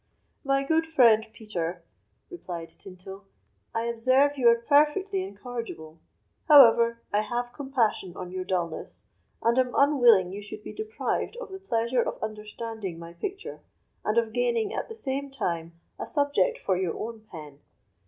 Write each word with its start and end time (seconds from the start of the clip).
"My 0.43 0.63
good 0.63 0.87
friend, 0.87 1.27
Peter," 1.31 1.83
replied 2.31 2.69
Tinto, 2.69 3.25
"I 3.71 3.83
observe 3.83 4.35
you 4.35 4.49
are 4.49 4.55
perfectly 4.55 5.21
incorrigible; 5.23 5.99
however, 6.47 7.03
I 7.13 7.21
have 7.21 7.53
compassion 7.53 8.13
on 8.17 8.31
your 8.31 8.43
dulness, 8.43 9.05
and 9.43 9.59
am 9.59 9.75
unwilling 9.77 10.31
you 10.31 10.41
should 10.41 10.63
be 10.63 10.73
deprived 10.73 11.37
of 11.37 11.51
the 11.51 11.59
pleasure 11.59 12.01
of 12.01 12.17
understanding 12.23 12.97
my 12.97 13.13
picture, 13.13 13.59
and 14.03 14.17
of 14.17 14.33
gaining, 14.33 14.73
at 14.73 14.89
the 14.89 14.95
same 14.95 15.29
time, 15.29 15.79
a 15.99 16.07
subject 16.07 16.57
for 16.57 16.75
your 16.75 16.97
own 16.97 17.27
pen. 17.29 17.59